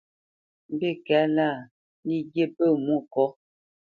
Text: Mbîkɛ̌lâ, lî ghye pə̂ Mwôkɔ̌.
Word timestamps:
Mbîkɛ̌lâ, 0.73 1.49
lî 2.07 2.17
ghye 2.31 2.45
pə̂ 2.55 2.67
Mwôkɔ̌. 2.83 3.27